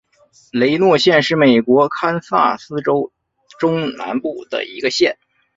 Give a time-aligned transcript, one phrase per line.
[0.51, 3.11] 雷诺县是美国堪萨斯州
[3.59, 5.15] 中南部的一个县。